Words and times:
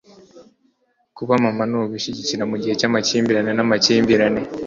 kuba 1.17 1.33
mama 1.43 1.63
nugushyigikira 1.69 2.43
mugihe 2.51 2.73
cyamakimbirane 2.79 3.51
namakimbirane 3.53 4.41